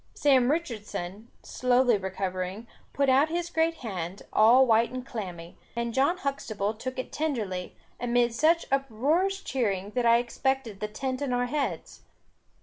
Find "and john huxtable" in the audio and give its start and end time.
5.75-6.73